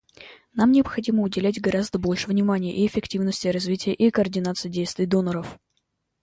Нам 0.55 0.71
необходимо 0.71 1.21
уделять 1.21 1.61
гораздо 1.61 1.99
больше 1.99 2.27
внимания 2.27 2.83
эффективности 2.87 3.49
развития 3.49 3.93
и 3.93 4.09
координации 4.09 4.67
действий 4.67 5.05
доноров. 5.05 5.59